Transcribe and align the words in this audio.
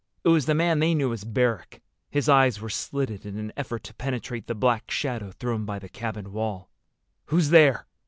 It 0.23 0.29
was 0.29 0.47
the 0.47 0.55
man 0.55 0.79
they 0.79 0.95
knew 0.95 1.13
as 1.13 1.23
Barrack. 1.23 1.79
His 2.09 2.27
eyes 2.27 2.59
were 2.59 2.71
slitted 2.71 3.23
in 3.23 3.37
an 3.37 3.53
effort 3.55 3.83
to 3.83 3.93
penetrate 3.93 4.47
the 4.47 4.55
black 4.55 4.89
shadow 4.89 5.29
thrown 5.29 5.63
by 5.63 5.77
the 5.77 5.89
cabin 5.89 6.31
wall. 6.31 6.71
"Who's 7.25 7.49
there?" 7.51 7.85